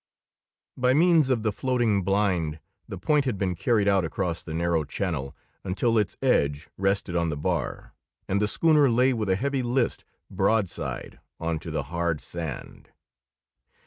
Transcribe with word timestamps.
By 0.75 0.95
means 0.95 1.29
of 1.29 1.43
the 1.43 1.51
floating 1.51 2.01
blind 2.01 2.59
the 2.87 2.97
Point 2.97 3.25
had 3.25 3.37
been 3.37 3.53
carried 3.53 3.87
out 3.87 4.03
across 4.03 4.41
the 4.41 4.55
narrow 4.55 4.83
channel 4.83 5.35
until 5.63 5.95
its 5.95 6.17
edge 6.23 6.69
rested 6.75 7.15
on 7.15 7.29
the 7.29 7.37
bar; 7.37 7.93
and 8.27 8.41
the 8.41 8.47
schooner 8.47 8.89
lay 8.89 9.13
with 9.13 9.29
a 9.29 9.35
heavy 9.35 9.61
list 9.61 10.03
broadside 10.27 11.19
on 11.39 11.59
to 11.59 11.69
the 11.69 11.83
hard 11.93 12.19
sand. 12.19 12.89